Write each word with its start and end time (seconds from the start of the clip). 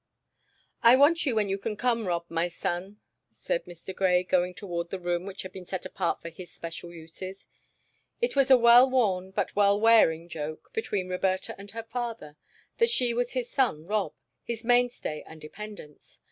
"I 0.81 0.95
want 0.95 1.27
you 1.27 1.35
when 1.35 1.47
you 1.47 1.59
can 1.59 1.77
come, 1.77 2.07
Rob, 2.07 2.25
my 2.27 2.47
son," 2.47 2.99
said 3.29 3.65
Mr. 3.65 3.95
Grey, 3.95 4.23
going 4.23 4.55
toward 4.55 4.89
the 4.89 4.97
room 4.97 5.27
which 5.27 5.43
had 5.43 5.51
been 5.53 5.67
set 5.67 5.85
apart 5.85 6.23
for 6.23 6.29
his 6.29 6.49
special 6.51 6.91
uses. 6.91 7.45
It 8.19 8.35
was 8.35 8.49
a 8.49 8.57
well 8.57 8.89
worn, 8.89 9.29
but 9.29 9.55
well 9.55 9.79
wearing, 9.79 10.27
joke 10.27 10.73
between 10.73 11.07
Roberta 11.07 11.53
and 11.59 11.69
her 11.69 11.83
father 11.83 12.35
that 12.79 12.89
she 12.89 13.13
was 13.13 13.33
his 13.33 13.51
son 13.51 13.85
Rob, 13.85 14.13
his 14.41 14.63
mainstay 14.63 15.23
and 15.27 15.39
dependence. 15.39 16.19